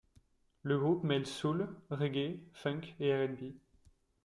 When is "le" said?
0.63-0.79